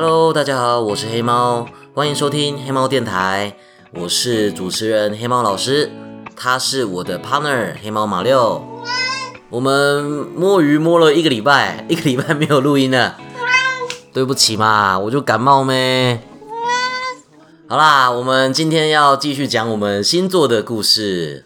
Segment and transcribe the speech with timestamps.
[0.00, 3.56] Hello，大家好，我是黑猫，欢迎收听黑猫电台，
[3.92, 5.90] 我是主持人黑猫老师，
[6.36, 8.62] 他是我的 partner 黑猫马六。
[9.50, 10.04] 我们
[10.36, 13.16] 摸鱼摸了一个礼拜， 一个礼拜没有录音了，
[14.12, 16.22] 对不起嘛，我就感冒咩。
[17.66, 21.44] 好啦，我们今天要继续讲我们星座的故事。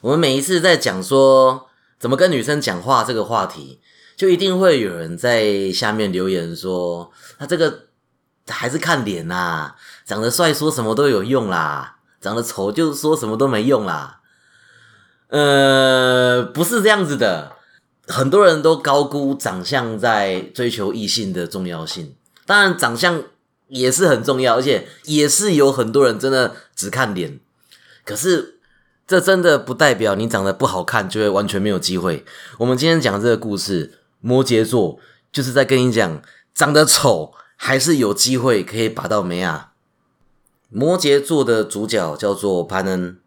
[0.00, 1.68] 我们每一次在讲说
[2.00, 3.78] 怎么跟女生讲话这个话题，
[4.18, 7.84] 就一定会有人在下面留言说，他这个
[8.48, 14.18] 还是看脸呐，长得帅说什么都有用啦，长得丑就说什么都没用啦。
[15.28, 17.52] 呃，不是这样子的，
[18.08, 22.16] 很多人都高估长相在追求异性的重要性。
[22.44, 23.22] 当然，长相
[23.68, 27.38] 也是很重要，而且也是有很多人真的只看脸。
[28.04, 28.58] 可是，
[29.06, 32.24] 这真的不代表你长得不好看就会完全没有机会。
[32.58, 34.98] 我们今天讲这个故事，摩羯座
[35.32, 36.22] 就是在跟你讲，
[36.54, 39.72] 长得丑还是有机会可以拔到梅啊。
[40.68, 43.18] 摩羯座的主角叫做潘恩，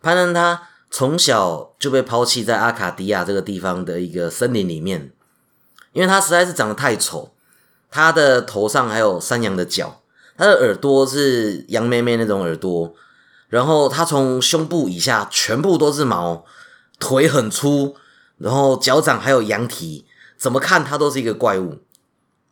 [0.00, 0.68] 潘恩他。
[0.90, 5.10] 从小就被抛弃在阿卡迪亚这个地方的一个森林里面，
[5.92, 7.34] 因为他实在是长得太丑，
[7.90, 10.02] 他的头上还有山羊的角，
[10.36, 12.94] 他的耳朵是羊妹妹那种耳朵，
[13.48, 16.44] 然后他从胸部以下全部都是毛，
[17.00, 17.96] 腿很粗，
[18.38, 20.06] 然后脚掌还有羊蹄，
[20.44, 21.78] 怎么看他都是一个怪物，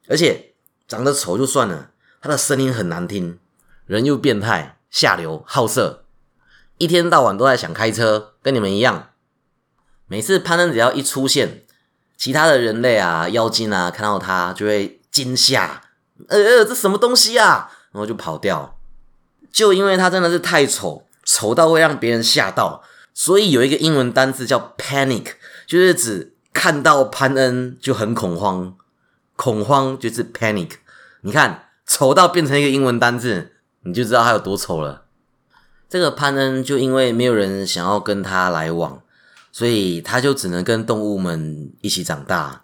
[0.08, 0.54] 而且
[0.88, 1.90] 长得丑就算了，
[2.22, 3.38] 他的声音很难听，
[3.84, 6.06] 人又变态下流好色。
[6.78, 9.10] 一天到晚都在想开车，跟你们一样。
[10.06, 11.64] 每次攀登只要一出现，
[12.16, 15.82] 其他的人类啊、妖精啊看到他就会惊吓，
[16.28, 17.70] 呃呃，这什么东西啊？
[17.92, 18.78] 然后就跑掉。
[19.52, 25.32] 就因为他真的是太丑，丑到会让别人吓到，所以有一个英文单词叫 panic，
[25.66, 28.76] 就是指看到潘恩就很恐慌，
[29.36, 30.72] 恐慌就是 panic。
[31.22, 33.52] 你看，丑到变成一个英文单字，
[33.82, 35.04] 你就知道他有多丑了。
[35.88, 39.02] 这个潘恩就因为没有人想要跟他来往，
[39.50, 42.62] 所以他就只能跟动物们一起长大。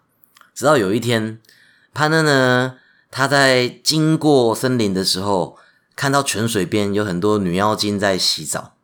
[0.54, 1.38] 直到有一天，
[1.92, 2.76] 潘恩呢，
[3.10, 5.56] 他在经过森林的时候，
[5.94, 8.74] 看到泉水边有很多女妖精在洗澡，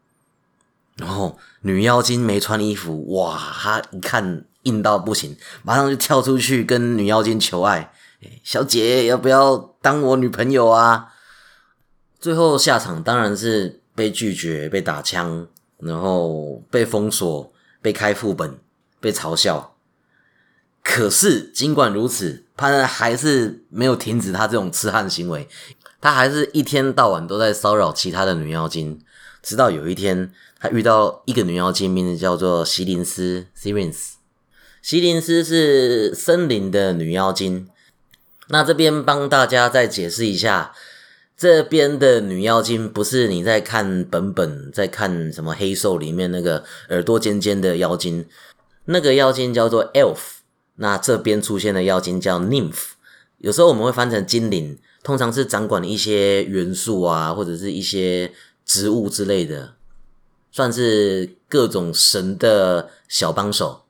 [0.97, 7.93] 然后女妖精没穿衣服，哇，他一看硬到不行，马上就跳出去跟女妖精求爱
[8.45, 11.15] ：“小姐，要不要当我女朋友啊？”
[12.21, 13.81] 最后下场当然是。
[13.97, 15.47] 被拒绝、被打枪，
[15.79, 18.59] 然后被封锁、被开副本、
[18.99, 19.77] 被嘲笑。
[20.83, 25.49] 可是尽管如此，潘恩还是没有停止他这种痴汉行为。
[26.01, 29.01] 他还是一天到晚都在骚扰其他的女妖精。
[29.41, 34.15] 直到有一天，他遇到一个女妖精，名字叫做席琳斯 （Sirens）。
[34.85, 37.67] 席琳斯是森林的女妖精。
[38.49, 40.75] 那这边帮大家再解释一下。
[41.35, 48.27] 这边的女妖精不是你在看本本，在看什么黑兽里面那个耳朵尖尖的妖精，
[48.85, 50.19] 那个妖精叫做 elf。
[50.75, 52.89] 那这边出现的妖精叫 nymph，
[53.39, 58.31] 有时候我们会翻成精灵，通常是掌管一些元素啊，或者是一些
[58.67, 59.77] 植物之类的，
[60.53, 63.84] 算是各种神的小帮手。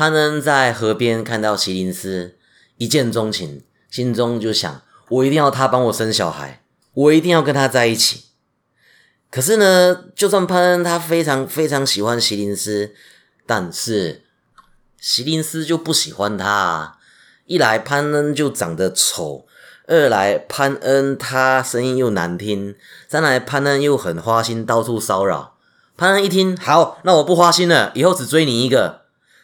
[0.00, 2.38] 潘恩在河边看到席琳斯，
[2.78, 4.80] 一见钟情，心中就想：
[5.10, 6.62] 我一定要他帮我生小孩。
[6.94, 8.24] 我一定要跟他在一起。
[9.30, 12.94] 可是呢，就算潘恩他非常非常喜欢席琳斯，
[13.44, 14.22] 但是
[14.98, 16.48] 席琳斯就不喜欢他。
[16.48, 16.96] 啊
[17.44, 19.46] 一来潘恩就长得丑，
[19.86, 22.74] 二来潘恩他声音又难听，
[23.06, 25.58] 三来潘恩又很花心，到处骚扰。
[25.98, 28.99] 潘恩一听，好，那我不花心了，以后只追你一个。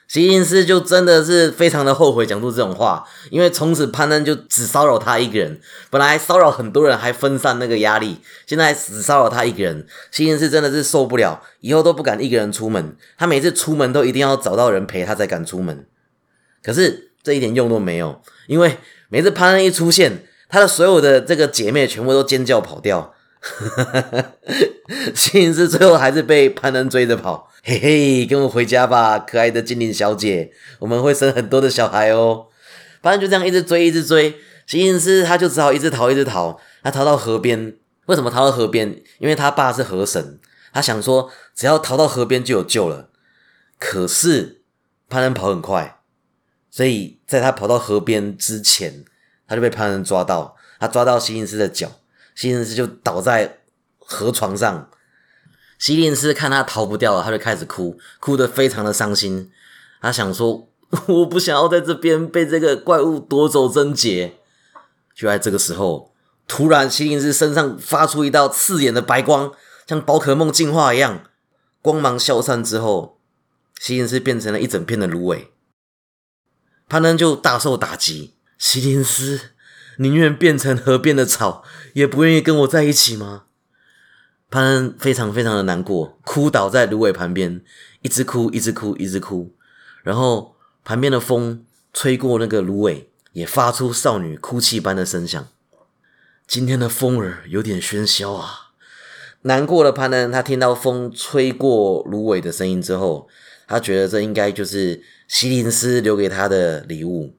[0.09, 5.61] 席琳斯就真的是非常的后悔讲出这种话，因为从此潘恩就只骚扰他一个人。
[5.91, 9.85] 本来骚扰很多人还分散那个压力，现在只骚扰他一个人。
[10.13, 12.97] 席琳斯真的是受不了，以后都不敢一个人出门。
[13.19, 15.85] 他每次出门都一定要找到人陪他才敢出门。
[16.63, 18.79] 可是这一点用都没有，因为
[19.09, 23.13] 每次潘恩一出现，他的所有的这个姐妹全部都尖叫跑掉。
[25.15, 27.51] 席琳斯最后还是被潘恩追着跑。
[27.69, 32.47] 嘿嘿，跟我回家吧，可爱的精灵小姐，我们会生很多的小孩哦。
[33.03, 34.37] 反正就这样一直追，一直追，
[34.69, 36.61] 席琳斯他就只好一直逃，一直逃。
[36.85, 37.75] 他逃到河边，
[38.07, 39.03] 为什么逃到河边？
[39.19, 40.39] 因为他爸是河神，
[40.73, 43.11] 他想说只要逃到河边就有救了。
[43.81, 44.63] 可是
[45.09, 45.99] 潘恩跑很快，
[46.71, 49.05] 所以在他跑到河边之前，
[49.49, 50.55] 他就被潘恩抓到。
[50.79, 51.91] 他抓到席琳斯的脚，
[52.37, 53.59] 席琳斯就倒在
[53.99, 54.89] 河床上。
[55.79, 59.51] 席琳斯看他逃不掉了，他就开始哭，哭得非常的伤心。
[60.01, 60.69] 他想说
[61.09, 64.37] ：“我不想要在这边被这个怪物夺走贞洁。”
[65.15, 66.13] 就在这个时候，
[66.47, 69.53] 突然西林斯身上发出一道刺眼的白光，
[69.87, 71.25] 像宝可梦进化一样，
[71.81, 73.19] 光芒消散之后，
[73.81, 75.51] 西林斯变成了一整片的芦苇。
[76.89, 79.41] 潘恩就大受打击，西林斯
[79.97, 81.65] 宁愿变成河边的草，
[81.95, 83.46] 也不愿意跟我在一起吗？
[84.51, 87.61] 潘恩非常非常的难过，哭倒在芦苇旁边，
[88.03, 89.53] 一直哭，一直哭，一直哭。
[90.03, 90.55] 然后
[90.85, 93.09] 旁边的风吹过那个芦苇。
[93.37, 95.47] 也发出少女哭泣般的声响。
[96.47, 98.71] 今天的风儿有点喧嚣啊！
[99.43, 103.29] 难过的潘恩，他听到风吹过芦苇的声音之后，
[103.69, 107.35] 他觉得这应该就是希林斯留给他的礼物，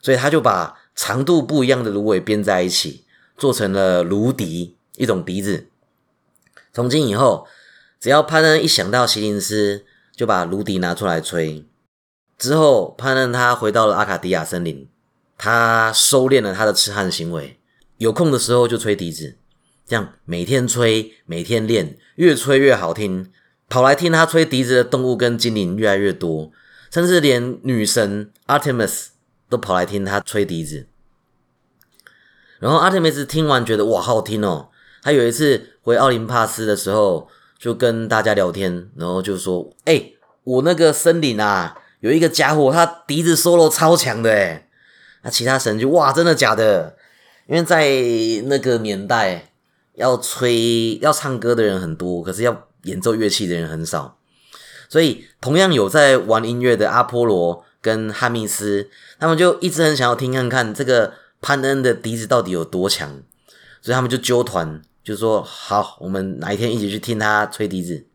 [0.00, 3.04] 所以他就把长度不一样的芦苇编在一起，
[3.36, 5.66] 做成了芦笛，一种笛子。
[6.72, 7.46] 从今以后，
[7.98, 9.84] 只要潘恩一想到席林斯，
[10.14, 11.66] 就把芦笛拿出来吹。
[12.38, 14.88] 之后，潘恩他回到了阿卡迪亚森林。
[15.42, 17.58] 他收敛了他的痴汉行为，
[17.96, 19.38] 有空的时候就吹笛子，
[19.86, 23.32] 这样每天吹，每天练，越吹越好听。
[23.66, 26.50] 跑来听他吹笛子的动物跟精灵越来越多，
[26.90, 29.06] 甚至连女神 Artemis
[29.48, 30.88] 都跑来听他吹笛子。
[32.58, 34.69] 然后 Artemis 听完觉得哇，好听哦。
[35.02, 40.12] 他有一次回奥林帕斯的时候，就跟大家聊天，然后就说：“哎，
[40.44, 44.66] 我那个森林啊，有一个家伙，他笛子 solo 超强的，哎。”
[45.22, 46.96] 那其他神就哇，真的假的？
[47.46, 47.90] 因为在
[48.46, 49.52] 那个年代，
[49.94, 54.16] 要吹要唱歌的人很多，可是要演奏乐器的人很少，
[54.88, 58.88] 所以同样有在玩音乐的阿波罗跟汉密斯，
[59.18, 61.12] 他们就一直很想要听看看这个
[61.42, 63.20] 潘恩的笛子到底有多强，
[63.82, 68.06] 所以他们就揪团，就说好，我们哪一天一起去听他吹笛子。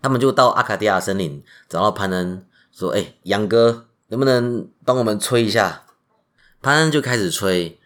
[0.00, 5.86] 他们就到阿卡迪亚森林找到潘恩，说：“哎，杨哥，能不能帮我们吹一下？”
[6.62, 7.78] 潘恩就开始吹，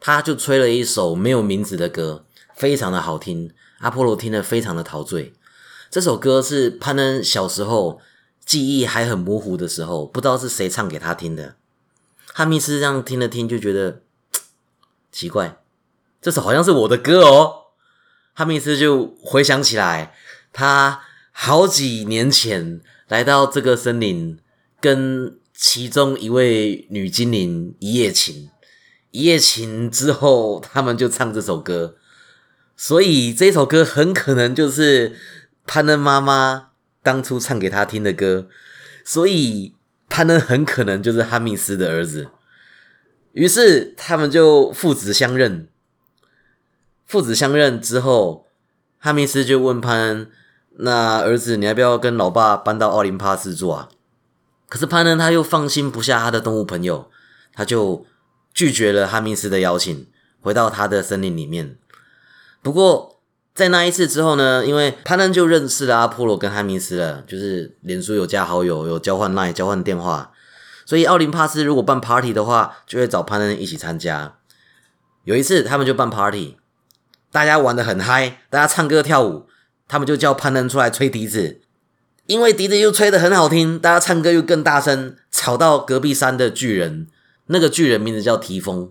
[0.00, 2.24] 他就吹了一首没有名字的歌，
[2.54, 3.52] 非常的好听。
[3.78, 5.34] 阿波罗听得非常的陶醉。
[5.90, 8.00] 这首歌是潘恩小时候
[8.44, 11.56] 记忆还很模糊的时候，不知道是谁唱给他听的。
[12.32, 14.00] 汉密斯这样听了听，就觉得
[15.12, 15.58] 奇怪，
[16.20, 17.65] 这首好像是我的歌哦。
[18.36, 20.14] 哈密斯就回想起来，
[20.52, 21.00] 他
[21.32, 24.38] 好几年前来到这个森林，
[24.80, 25.38] 跟。
[25.58, 28.50] 其中一位女精灵一夜情，
[29.10, 31.96] 一夜情之后，他们就唱这首歌，
[32.76, 35.16] 所以这首歌很可能就是
[35.66, 36.72] 潘恩妈妈
[37.02, 38.48] 当初唱给他听的歌，
[39.02, 39.74] 所以
[40.10, 42.28] 潘恩很可能就是哈密斯的儿子。
[43.32, 45.68] 于是他们就父子相认，
[47.06, 48.46] 父子相认之后，
[48.98, 50.30] 汉密斯就问潘恩
[50.78, 53.88] ：“那儿子，你要不要跟老爸搬到奥林帕斯住啊？”
[54.68, 57.08] 可是潘恩他又放心不下他的动物朋友，
[57.52, 58.04] 他就
[58.52, 60.08] 拒绝了汉密斯的邀请，
[60.40, 61.76] 回到他的森林里面。
[62.62, 63.20] 不过
[63.54, 70.32] 在那一次之后呢，因为潘恩就认识了阿波罗跟汉密斯了，就是脸书有加好友，有交换麦交换电话，
[70.84, 74.34] 所以奥林帕斯如果办 party 的话，就会找潘恩一起参加。
[75.22, 76.56] 有一次他们就办 party，
[77.36, 79.44] 大家玩的很嗨，大家唱歌跳舞，
[79.86, 81.60] 他们就叫潘恩出来吹笛子。
[82.24, 87.08] 因为笛子又吹得很好听，大家唱歌又更大声，吵到隔壁山的巨人。
[87.48, 88.90] 那个巨人名字叫提丰。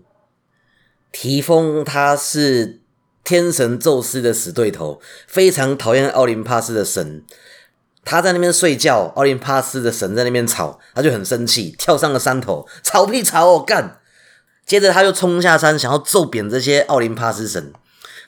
[1.11, 2.81] 提丰他是
[3.23, 7.23] 天神宙斯的死对头，非常讨厌奥林帕斯的神。
[8.03, 13.97] 他在那边睡觉，奥林帕斯的神在那边吵，他就很生气，跳上了山头，吵屁吵哦干！
[14.67, 17.73] 接着他就冲下山，想要揍扁这些奥林帕斯神。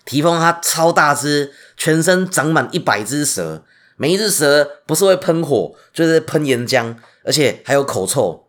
[0.08, 3.64] 提丰他超大只，全身长满一百只蛇。
[3.98, 6.96] 每一只蛇不是会喷火，就是喷岩浆，
[7.26, 8.48] 而且还有口臭。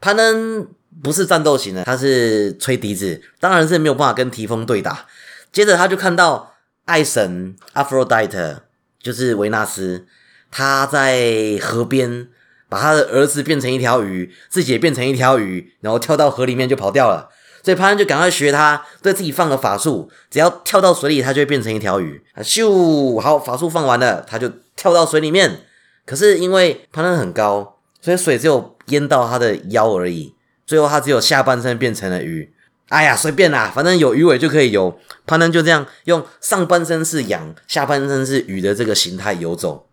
[0.00, 0.66] 潘恩
[1.02, 5.06] 不是战斗型的，他是吹笛子，当然是没有办法跟提丰对打。
[5.52, 6.54] 接着他就看到
[6.86, 8.60] 爱神 Aphrodite，
[9.02, 10.06] 就是维纳斯，
[10.50, 12.28] 他在河边
[12.68, 17.28] 把他的儿子变成一条鱼，自己也变成一条鱼，然后跳到河里面就跑掉了。
[17.66, 22.22] 所以潘恩就赶快学他，对自己放了法术，只要跳到水里，他就会变成一条鱼。
[22.36, 24.48] 咻，好，法术放完了，他就。
[24.76, 25.64] 跳到水里面，
[26.04, 30.34] 可是因为潘恩很高，所以水只有淹到他的腰而已。
[30.66, 32.52] 最后他只有下半身变成了鱼。
[32.90, 35.00] 哎呀，随便啦，反正有鱼尾就可以游。
[35.26, 39.88] 潘恩就这样用上半身是羊，下半身是鱼的这个形态游走。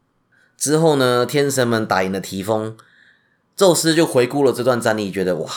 [0.57, 2.75] 之后呢，天神们打赢了提丰，
[3.55, 5.49] 宙斯就回顾了这段战役，觉得哇，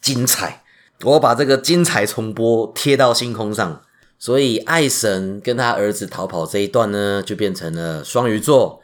[0.00, 0.64] 精彩！
[1.04, 3.82] 我把这个精彩重播贴到星空上。
[4.20, 8.82] 所以，爱神跟他儿子逃跑这一段呢，就变成了双鱼座。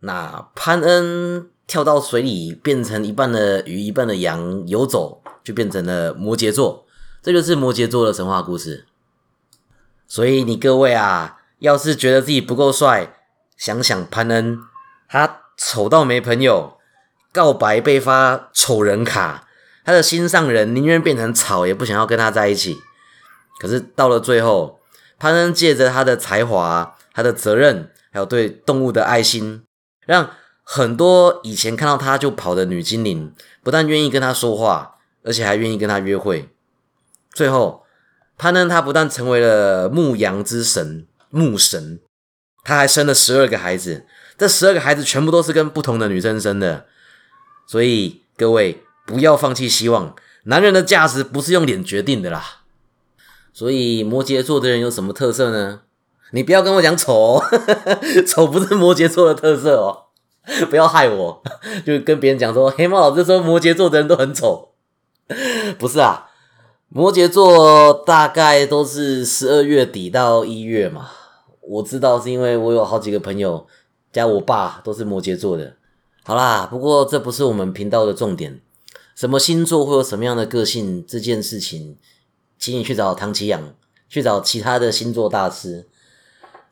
[0.00, 6.86] 那潘恩跳到水里，变成一半的鱼，一半的羊游走，就变成了摩羯座。
[7.20, 8.86] 这就是摩羯座的神话故事。
[10.06, 13.16] 所以你各位啊，要是觉得自己不够帅，
[13.56, 14.60] 想想潘恩，
[15.08, 16.78] 他丑到没朋友，
[17.32, 19.47] 告白被发丑人卡，
[19.88, 22.76] 他的心上人宁愿变成草，也不想要跟他在一起。
[23.58, 24.80] 可是到了最后，
[25.18, 29.62] 潘恩借着他的才华、他的责任，还有对动物的爱心，
[30.04, 30.28] 让
[30.62, 36.50] 很多以前看到他就跑的女精灵，不但愿意跟他说话，而且还愿意跟他约会。
[37.32, 37.86] 最后，
[38.36, 41.98] 潘恩他不但成为了牧羊之神牧神，
[42.62, 44.04] 他还生了十二个孩子。
[44.36, 46.84] 这十二个孩子全部都是跟不同的女生生的。
[47.66, 52.58] 所以各位不要放弃希望，男人的价值不是用脸决定的啦。
[53.54, 55.80] 所以摩羯座的人有什么特色呢？
[56.32, 57.44] 你不要跟我讲丑，哦
[58.28, 60.12] 丑不是摩羯座的特色哦，
[60.68, 61.42] 不要害我。
[61.86, 64.68] 就跟别人讲说，黑猫老师说摩羯座的人都很丑，
[65.78, 66.26] 不是啊。
[66.90, 71.08] 摩羯座大概都是十二月底到一月嘛，
[71.62, 73.66] 我知道是因为我有好几个朋友
[74.12, 75.76] 加我爸都是摩羯座的。
[76.24, 78.60] 好啦，不过这不是我们频道的重点。
[79.18, 81.96] 什么星座会有什么样的个性这件事情，
[82.56, 83.74] 请你去找唐奇阳，
[84.08, 85.88] 去找其他的星座大师。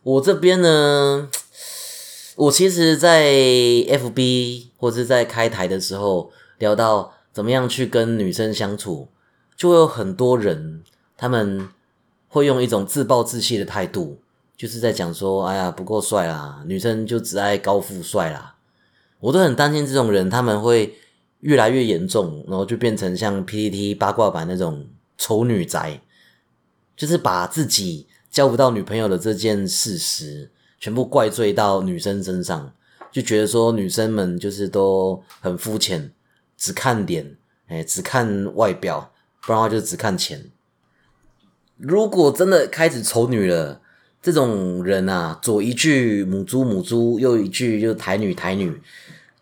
[0.05, 1.29] 我这边呢，
[2.37, 9.09] 我其实，在 FB 或者在开台的时候聊到怎么样去跟女生相处。
[9.57, 10.85] 就会有很多人，
[11.17, 11.69] 他们
[12.29, 14.21] 会用一种自暴自弃的态度，
[14.57, 18.55] 就是在讲说：“哎呀，不够帅啦，女生就只爱高富帅啦。”
[19.19, 20.95] 我都很担心这种人，他们会
[21.41, 26.01] 越来越严重，然后就变成像 PPT 八卦版那种丑女宅，
[26.97, 32.73] 就是把自己交不到女朋友的这件事实，全部怪罪到女生身上，
[33.11, 36.13] 就觉得说女生们就是都很肤浅，
[36.57, 37.37] 只看脸，
[37.69, 39.13] 哎，只看外表。
[39.43, 40.51] 不然的话就只看钱。
[41.77, 43.81] 如果真的开始丑女了，
[44.21, 48.81] 这种人啊，左一句母猪母猪，右一句就是台女台女，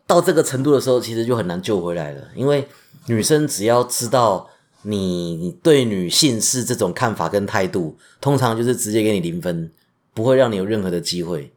[0.06, 2.28] 到这个程度的时候，其实就很难救回来了。
[2.34, 2.68] 因为
[3.06, 4.48] 女生只要知道
[4.82, 9.70] 你对女性是这种看法跟态度，通常就是直接给你零分，
[10.12, 11.52] 不会让你有任何的机会。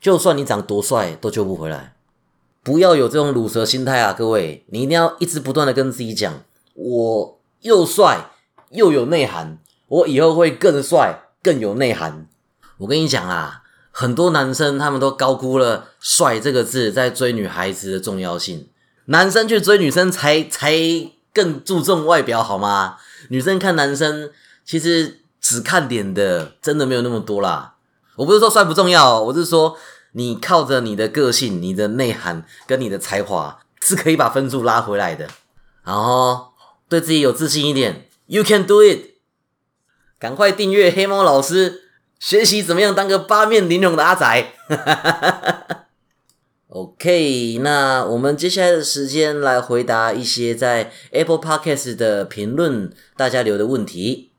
[0.00, 1.94] 就算你长多帅，都救不回来。
[2.62, 6.42] 不要有这种乳蛇心态啊，各位，你一定要一直不断的跟自己讲，
[6.74, 7.38] 我。
[7.62, 8.32] 又帅
[8.70, 12.26] 又有内涵，我以后会更帅更有内涵。
[12.78, 13.61] 我跟你讲啊，
[13.92, 18.68] 很多男生他们都高估了“帅”这个字在追女孩子的重要性。
[19.04, 20.74] 男生去追女生才才
[21.32, 22.96] 更注重外表好吗？
[23.28, 24.30] 女生看男生
[24.64, 27.74] 其实只看脸的，真的没有那么多啦。
[28.16, 29.76] 我不是说帅不重要，我是说
[30.12, 35.28] 你靠着你的个性、你的内涵跟你的才华，是可以把分数拉回来的。
[35.84, 36.50] 然后。
[36.88, 39.12] 对自己有自信一点，You can do it！
[40.18, 41.81] 赶快订阅黑猫老师，
[42.24, 44.52] 学习怎么样当个八面玲珑的阿仔。
[46.70, 54.30] OK，那我们接下来的时间来回答一些在 Apple Podcast 的评论，大家留的问题。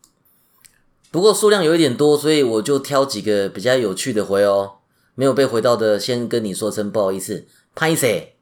[1.11, 4.75] 不过数量有一点多，所以我就挑几个比较有趣的回哦。
[5.15, 8.37] 没有被回到的，先跟你说声不好意思，拍谁？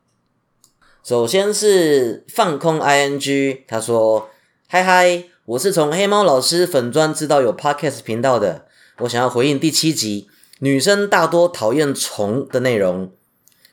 [1.03, 4.29] 首先是放空 ing，他说
[4.69, 8.67] ：“嗨嗨，我是从黑猫老师粉砖知道有 podcast 频道的，
[9.01, 10.27] 我想要回应第七集
[10.59, 13.11] 女生大多讨厌虫的内容。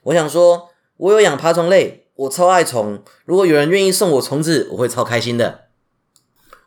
[0.04, 5.68] 我想说，我有养爬虫类，我超爱虫，如果有人愿意送我虫子，我会超开心的。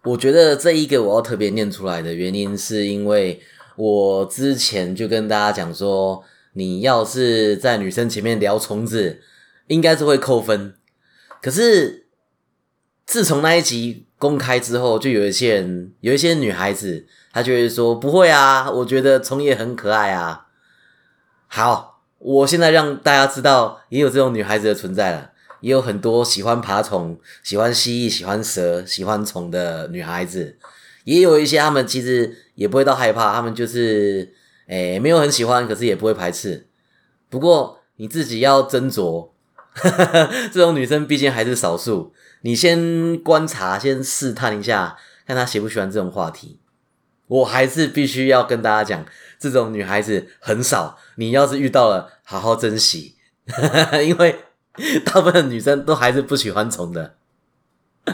[0.04, 3.42] 我觉得这一个我要特别念出来的原因，是因为
[3.76, 9.22] 我之前就跟大家讲说，你要是在女生前面聊虫子。”
[9.68, 10.76] 应该是会扣分，
[11.42, 12.08] 可是
[13.06, 20.46] 自从那一集公开之后，就有一些人，有一些女孩子，她就会说不会啊，我觉得虫也很可爱啊。
[21.48, 30.60] 好，我现在让大家知道，也有这种女孩子的存在了，也有很多喜欢爬虫、喜欢蜥蜴、喜欢蛇、喜欢虫的女孩子，
[31.06, 34.32] 也有一些她们其实也不会到害怕，她们就是
[34.68, 36.68] 诶没有很喜欢，可是也不会排斥。
[37.28, 39.32] 不过你自己要斟酌。
[40.52, 42.12] 这种女生毕竟还是少数，
[42.42, 46.60] 你先观察，先试探一下，看她喜不喜欢这种话题。
[47.28, 49.06] 我还是必须要跟大家讲，
[49.40, 50.98] 这种女孩子很少。
[51.16, 53.16] 你要是遇到了，好好珍惜，
[54.06, 54.40] 因为
[55.06, 57.16] 大部分女生都还是不喜欢虫的。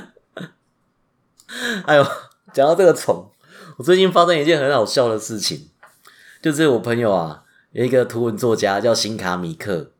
[1.85, 2.05] 哎呦，
[2.53, 3.31] 讲到这个虫，
[3.77, 5.69] 我最近发生一件很好笑的事情，
[6.41, 9.91] 就是我朋友啊，有一个图文作家叫辛卡米克。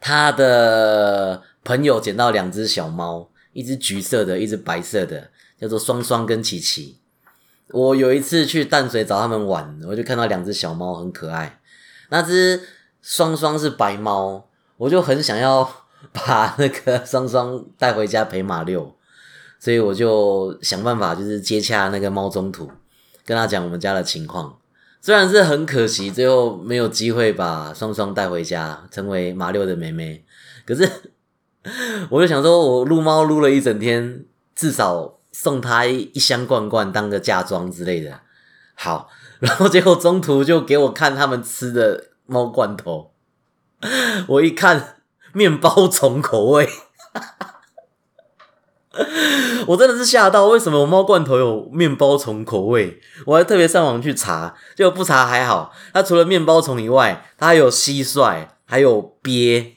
[0.00, 6.98] 他的朋友捡到两只小猫，一只橘色的，一只白色的，叫做双双跟琪琪。
[7.70, 11.60] 我有一次去淡水找他们玩，我就看到两只小猫很可爱。
[12.08, 12.62] 那只
[13.02, 14.48] 双双是白猫，
[14.78, 18.94] 我就很想要把那个双双带回家陪马六，
[19.60, 22.70] 所以我就想办法就是接洽那个猫中途，
[23.26, 24.58] 跟他讲我们家的情况。
[25.00, 30.24] 虽然是很可惜，最后没有机会把双双带回家，成为马六的妹妹。
[30.66, 30.90] 可是，
[32.10, 38.20] 我就想说，我撸猫撸了一整天，至少送他一箱罐罐当个嫁妆之类的。
[38.74, 39.08] 好，
[39.40, 43.12] 然后结果中途就给我看他们吃的猫罐头，
[44.28, 44.96] 我一看
[45.32, 46.68] 面包虫口味。
[49.68, 53.00] 我真的是吓到，为什么我猫罐头有面包虫口味？
[53.26, 59.76] 我还特别上网去查，结果不查还好，它除了面包虫以外，它还有蟋蟀，还有鳖，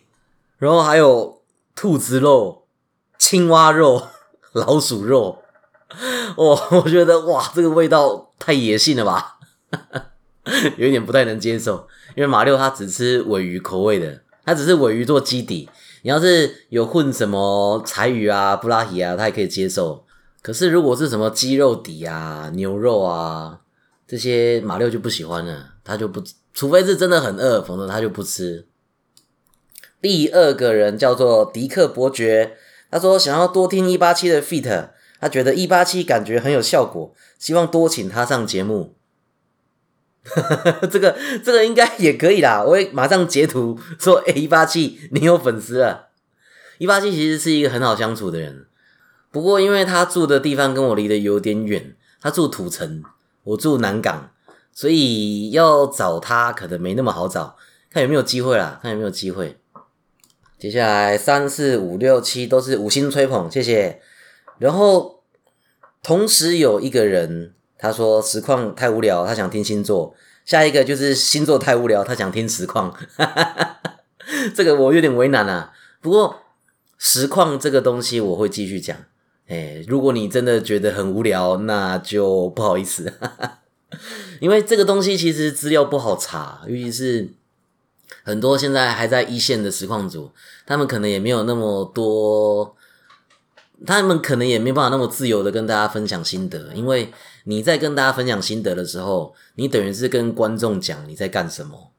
[0.58, 1.41] 然后还有
[1.82, 2.68] 兔子肉、
[3.18, 4.04] 青蛙肉、
[4.54, 5.40] 老鼠肉。
[6.38, 9.40] 哦， 我觉得哇，这个味道太野性了吧，
[10.78, 11.88] 有一点不太能接受。
[12.16, 15.68] 因为马六它只吃尾鱼口味的，它只是尾鱼做基底。
[16.04, 20.06] 你要是有混什么柴鱼啊、布拉提啊，他也可以接受。
[20.44, 23.62] 可是如果是什么鸡肉底啊、牛肉啊
[24.08, 26.22] 这些，马六就不喜欢了，他就不，
[26.54, 28.68] 除非是真的很饿，否则他就不吃。
[30.02, 32.58] 第二个人叫做迪克伯爵，
[32.90, 34.90] 他说想要多听一八七的 feat，
[35.20, 38.96] 他觉得一八七感觉很有效果，希望多请他上节目。
[40.92, 46.10] 这个这个应该也可以啦，我会马上截图说：“哎，一八七，你有粉丝了。”
[46.78, 48.66] 一八七其实是一个很好相处的人，
[49.32, 53.04] 不过因为他住的地方跟我离得有点远，他住土城，
[53.44, 54.32] 我住南港，
[54.74, 57.56] 所以要找他可能没那么好找，
[57.92, 59.61] 看有没有机会啦，看有没有机会。
[60.62, 64.00] 接下来三四五六七都是五星吹捧，谢谢。
[64.60, 65.24] 然后
[66.04, 67.56] 同时有一个人。
[67.84, 70.14] 他说实况太无聊，他想听星座。
[70.46, 72.96] 下一个就是星座太无聊，他想听实况。
[74.54, 75.74] 这个我有点为难啊。
[76.00, 76.42] 不过
[77.00, 78.96] 实况这个东西我会继续讲。
[79.48, 83.12] 哎，如果你真的觉得很无聊，那就不好意思。
[84.40, 87.30] 因为这个东西其实资料不好查，尤其是
[88.24, 90.32] 很多现在还在一线的实况组，
[90.66, 92.76] 他们可能也没有那么多。
[93.84, 97.12] 他们可能也没办法那么自由的跟大家分享心得，因为
[97.46, 101.92] 你在跟大家分享心得的时候，你等于是跟观众讲你在干什么，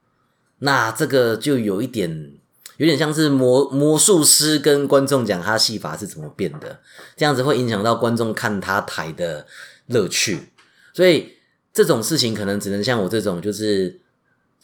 [0.60, 2.34] 那这个就有一点，
[2.76, 6.78] 有点像是魔魔术师跟观众讲他戏法是怎么变的，
[7.16, 9.44] 这样子会影响到观众看他台的
[9.88, 10.52] 乐趣，
[10.94, 11.32] 所以
[11.72, 14.00] 这种事情可能只能像我这种就是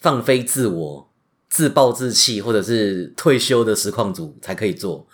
[0.01, 1.08] 放飞自我、
[1.49, 5.07] 自暴自弃或者是退休的实况组才可以做。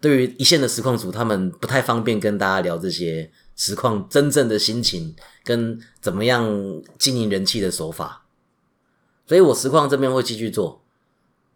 [0.00, 8.24] 对于一线的实况组，他们不太方便跟大家聊这些实况真正的心情跟怎么样经营人气的手法，
[9.26, 10.80] 所以我实况这边会继续做，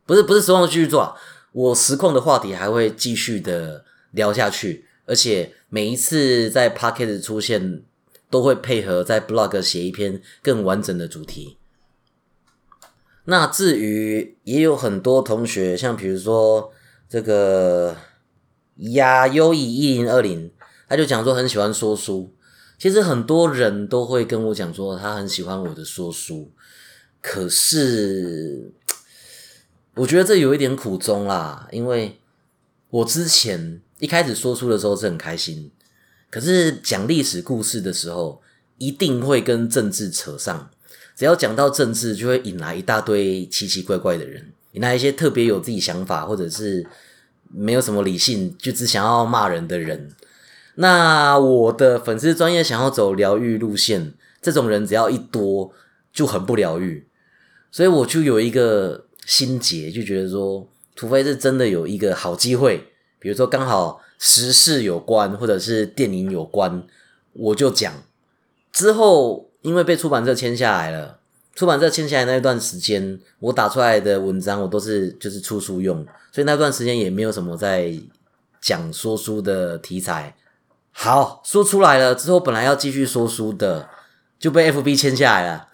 [0.05, 1.16] 不是不是实况继续做啊，
[1.53, 7.83] 我实况的话题还会继续的聊下去，而且每一次在 p o c k e t 出现，
[8.29, 11.57] 都会配合在 blog 写一篇更完整的主题。
[13.24, 16.72] 那至于也有很多同学，像比如说
[17.08, 17.96] 这个。
[18.76, 20.50] 呀，优以一零二零，
[20.88, 22.34] 他就讲说很喜欢说书。
[22.76, 26.50] 其实很多人都会跟我讲说他很喜欢我的说书，
[27.22, 28.72] 可是
[29.94, 31.68] 我觉得这有一点苦衷啦。
[31.70, 32.18] 因为
[32.90, 35.70] 我之前一开始说书的时候是很开心，
[36.28, 38.42] 可是讲历史故事的时候
[38.78, 40.68] 一定会跟政治扯上。
[41.16, 46.87] 只要讲到政治，就会引来一大堆奇奇怪怪的人，引来一些特别有自己想法或者是。
[47.57, 50.11] 没有什么理性，就只想要骂人的人。
[50.74, 55.72] 那我的粉丝专业想要走疗愈路线，这种人只要一多
[56.12, 57.07] 就很不疗愈。
[57.70, 62.88] 所以我就有一个心结，就觉得说，除非是真的有一个好机会，
[63.20, 66.85] 比如说刚好时事有关，或者是电影有关，
[67.35, 68.03] 我就讲。
[68.72, 71.18] 之后因为被出版社签下来了。
[71.55, 77.98] 出版社签下来那一段时间，我打出来的文章我都是就是出书用，所以那段时间也没有什么在
[78.61, 80.37] 讲说书的题材。
[80.92, 83.88] 好，说出来了之后，本来要继续说书的，
[84.38, 85.68] 就被 FB 签下来了。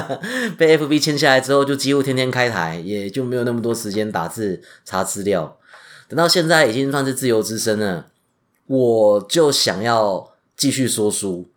[0.56, 5.58] 被 FB 签下来之后，就几乎天天开台，也就没有那么多时间打字查资料。
[6.08, 8.06] 等到现在已经算是自由之身了，
[8.66, 11.48] 我就想要继续说书，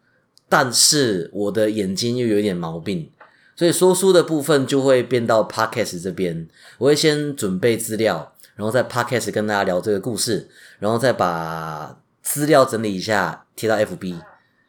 [0.49, 3.12] 但是我的眼睛又有点毛病。
[3.55, 14.21] 所以说书的部分就会变到 podcast 这边，我会先准备资料，然后在 podcast 跟大家聊这个故事，然后再把资料整理一下贴到 FB。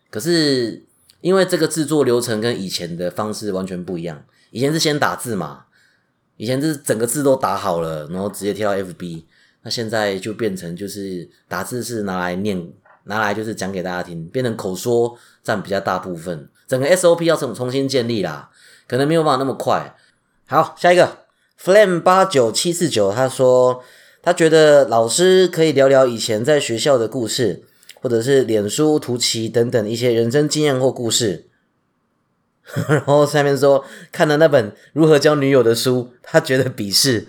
[0.09, 0.87] 可是
[1.21, 5.67] 因为这个制作流程跟以前的方式完全不一样，以前是先打字嘛，
[6.39, 9.25] 以前是整个字都打好了，然后直接贴到 FB。
[9.65, 12.73] 那现在就变成就是打字是拿来念，
[13.05, 15.15] 拿来就是讲给大家听，变成口说
[15.49, 18.51] 占比较大部分，整个 SOP 要重重新建立啦，
[18.87, 19.97] 可能没有办法那么快。
[20.47, 21.21] 好，下一个
[21.59, 23.83] Flame 八九七四九，他说
[24.23, 27.65] 他觉得老师可以聊聊以前在学校的故事，
[28.03, 31.47] 或者是脸书、图奇等等一些人生经验或故事。
[32.87, 33.83] 然后下面说
[34.13, 37.27] 看了那本如何交女友的书，他觉得鄙视。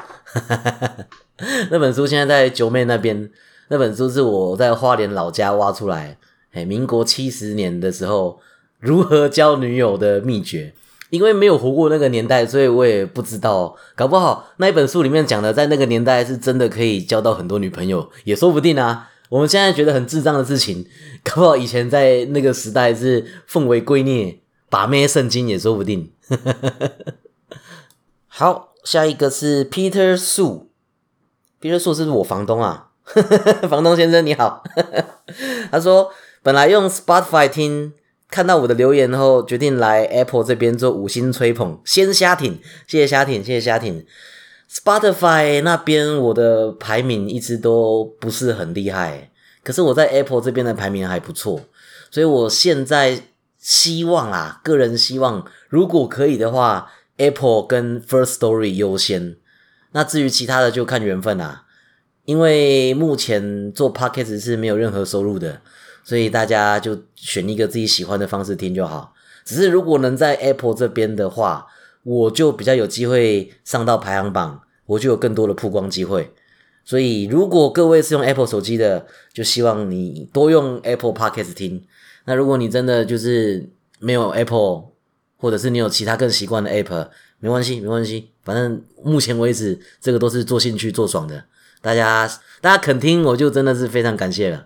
[1.71, 3.31] 那本书现在在九妹那边。
[3.71, 6.17] 那本书是我在花莲老家挖出来，
[6.51, 8.39] 哎，民国七十年的时候
[8.79, 10.73] 如何交女友的秘诀。
[11.09, 13.75] 因为没有活过那个年代，所以我也不知道。
[13.95, 19.09] 搞不好那一本书里面讲的，在那个年代是真的可以交到很多女朋友，也说不定啊。
[19.29, 20.85] 我们现在觉得很智障的事情，
[21.23, 24.37] 搞不好以前在那个时代是奉为圭臬，
[24.69, 26.11] 把妹圣经也说不定。
[28.27, 30.65] 好，下一个是 Peter Su。
[31.59, 32.91] Peter 说：“是我房东啊，
[33.67, 34.63] 房东先生你好。
[35.71, 36.11] ”他说
[36.49, 37.93] ：“本来用 Spotify 听，
[38.27, 42.57] 看到我的留言后，决定来 Apple 这边做五星吹捧，先瞎挺，
[42.87, 44.03] 谢谢瞎挺，谢谢瞎挺。
[44.67, 49.29] Spotify 那边我的排名一直都不是很厉害，
[49.63, 51.61] 可是我在 Apple 这边的排名还不错，
[52.09, 53.21] 所以我现在
[53.59, 59.35] 希望啊，个人希望，如果可以的话，Apple 跟 First Story 优先。”
[59.93, 61.65] 那至于其他的就看缘分啦，
[62.25, 65.61] 因为目前做 podcast 是没有任何收入的，
[66.09, 69.13] 所以大家就选一个自己喜欢的方式听就好。
[69.45, 71.67] 只是如果能在 Apple 这边的话，
[72.01, 76.33] 我就比较有机会上到排行榜，我就有更多的曝光机会。
[76.83, 81.85] 所以如果各位是用 Apple 手机的，就希望你多用 Apple podcast 听。
[82.25, 83.69] 那如果你真的就是
[83.99, 84.85] 没有 Apple，
[85.37, 87.09] 或者是你有其他更习惯的 App。
[87.37, 91.45] 没关系，没关系，反正目前为止，这个都是做兴趣、做爽的。
[91.81, 92.27] 大家，
[92.61, 94.65] 大家肯听，我就真的是非常感谢了。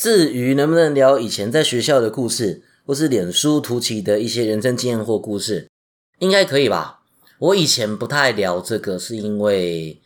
[0.00, 5.68] 至于能不能聊以前在学校的故事，或是脸书图奇的一些人生经验或故事，
[6.20, 7.00] 应该可以吧？
[7.38, 10.00] 我以前不太聊这个，是因为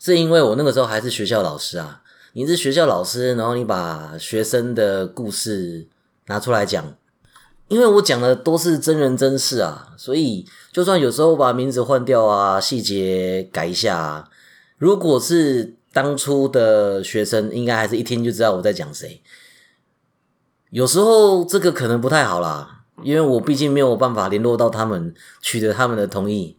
[0.00, 2.02] 是因为我那个时候还是学校老师啊。
[2.32, 5.86] 你是学校老师，然后你把学生的故事
[6.26, 6.96] 拿出来讲。
[7.68, 14.28] 因为我讲的都是真人真事啊，所以就算有时候把名字换掉啊，细节改一下啊，
[14.76, 19.22] 如果是当初的学生，应该还是一听就知道我在讲谁。
[20.68, 26.58] 有时候这个可能不太好啦，因为我毕竟没有办法联络到他们，取得他们的同意。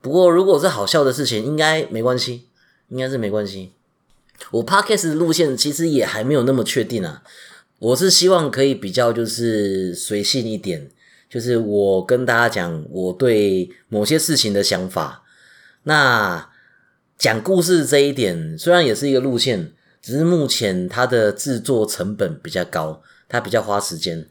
[0.00, 2.48] 不过如果是好笑的事情，应该没关系，
[2.88, 3.74] 应该是没关系。
[4.50, 7.22] 我 podcast 的路线其实也还没有那么确定啊。
[7.78, 10.90] 我是希望可以比较就是随性一点，
[11.30, 15.22] 就是我跟大家讲我对某些事情的想法。
[15.84, 16.50] 那
[17.18, 24.28] 讲故事这一点虽然也是一个路线，只是目前它的制作成本比较高，它比较花时间。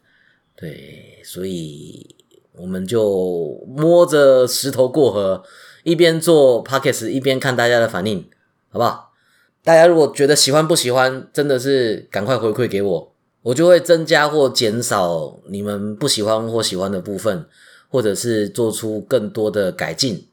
[0.55, 2.15] 对，所以
[2.53, 5.43] 我们就摸着石头过河，
[5.83, 8.25] 一边做 pockets 一边看大家的反应，
[8.69, 9.11] 好不好？
[9.65, 13.13] 大家如果觉得喜欢不喜欢，真的是赶快回馈给我。
[13.41, 17.45] 我就会增加或减少你们不喜欢或喜欢的部分，
[17.89, 20.27] 或者是做出更多的改进。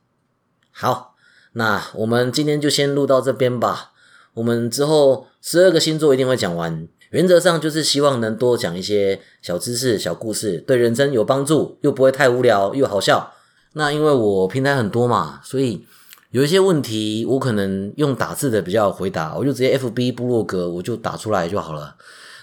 [0.70, 1.13] 好，
[1.54, 3.92] 那我们今天就先录到这边吧。
[4.34, 13.32] 我们之后十二个星座一定会讲完，原则上就是希望能多讲一些小知识、小故事，对人生有帮助，又不会太无聊又好笑。
[13.74, 15.84] 那因为我平台很多嘛，所以
[16.30, 21.94] 有一些问题我可能用打字的比较回答，我就直接 FB 部落格我就打出来就好了。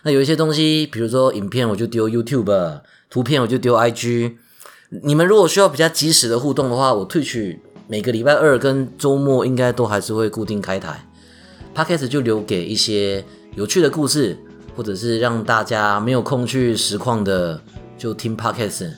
[0.04, 4.36] 那有一些东西，比如说影片，我就丢 YouTube；图片我就丢 IG。
[5.04, 11.06] 你们如果需要比较及时的互动的话，我退取每个礼拜二跟周末应该都还是会固定开台。
[11.76, 13.24] Podcast 就留给一些
[13.56, 14.38] 有趣的故事，
[14.76, 17.62] 或者是让大家没有空去实况的，
[17.98, 18.92] 就听 Podcast，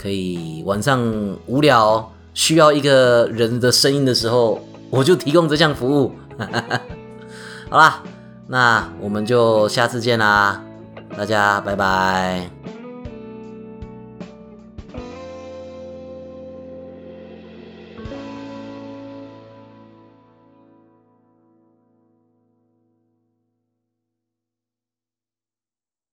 [0.00, 1.00] 可以晚上
[1.46, 6.12] 无聊需要一个人的声音的时候，我就提供这项服务。
[7.68, 8.02] 好啦。
[8.52, 10.60] 那我们就下次见啦，
[11.16, 12.59] 大家拜拜。